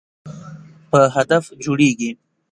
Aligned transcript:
په 0.89 0.99
هدف 1.15 1.45
جوړیږي. 1.63 2.11